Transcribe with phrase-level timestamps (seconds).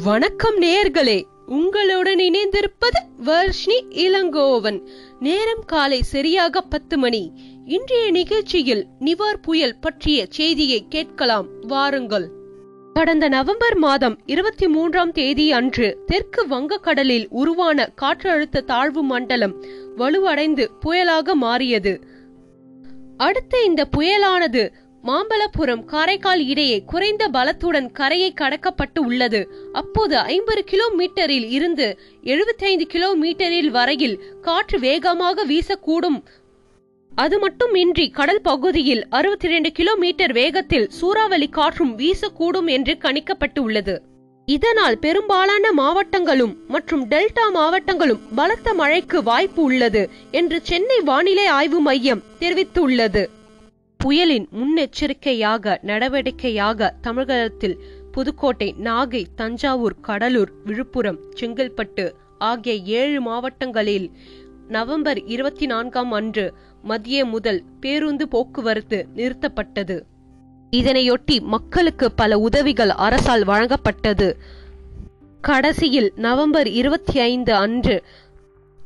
[0.00, 4.88] வணக்கம் நேர்களே உங்களுடன் இணைந்திருப்பது வர்ஷினி இளங்கோவன்.
[5.20, 7.32] நேரம் காலை சரியாக பத்து மணி.
[7.64, 11.46] இன்றைய நிகழ்ச்சியில் நிவார் புயல் பற்றிய செய்தியை கேட்கலாம்.
[11.60, 12.30] வாருங்கள்.
[12.94, 19.62] கடந்த நவம்பர் மாதம் இருபத்தி மூன்றாம் தேதி அன்று தெற்கு வங்கக்கடலில் உருவான காற்றழுத்த தாழ்வு மண்டலம்
[19.96, 22.20] வலுவடைந்து புயலாக மாறியது.
[23.16, 24.72] அடுத்த இந்த புயலானது
[25.08, 29.40] மாம்பலபுரம் காரைக்கால் இடையே குறைந்த பலத்துடன் கரையை கடக்கப்பட்டு உள்ளது.
[29.72, 31.86] அப்போது ஐம்பது கிலோமீட்டரில் இருந்து
[32.22, 36.20] எழுபத்தைந்து கிலோமீட்டரில் வரையில் காற்று வேகமாக வீசக்கூடும்.
[37.12, 43.94] அது மட்டுமின்றி கடல் பகுதியில் அறுபத்தி இரண்டு கிலோமீட்டர் வேகத்தில் சூறாவளி காற்றும் வீசக்கூடும் என்று கணிக்கப்பட்டு உள்ளது
[44.48, 52.24] இதனால் பெரும்பாலான மாவட்டங்களும் மற்றும் டெல்டா மாவட்டங்களும் பலத்த மழைக்கு வாய்ப்பு உள்ளது என்று சென்னை வானிலை ஆய்வு மையம்
[52.40, 53.22] தெரிவித்துள்ளது.
[54.04, 57.80] புயலின் முன்னெச்சரிக்கையாக நடவடிக்கையாக தமிழகத்தில்
[58.12, 64.10] புதுக்கோட்டை நாகை தஞ்சாவூர் கடலூர் விழுப்புரம் செங்கல்பட்டு ஆகிய ஏழு மாவட்டங்களில்
[64.68, 70.00] நவம்பர் இருபத்தி நான்காம் அன்று மதிய முதல் பேருந்து போக்குவரத்து நிறுத்தப்பட்டது.
[70.70, 74.32] இதனையொட்டி மக்களுக்கு பல உதவிகள் அரசால் வழங்கப்பட்டது.
[75.40, 78.04] கடைசியில் நவம்பர் இருபத்தி ஐந்து அன்று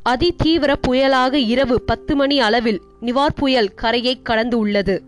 [0.07, 5.03] அதிதீவிர புயலாக இரவு பத்து மணி அளவில் நிவார் புயல் கரையை கடந்து உள்ளது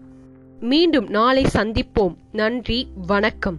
[0.60, 2.14] மீண்டும் நாளை சந்திப்போம்.
[2.32, 3.58] நன்றி வணக்கம்.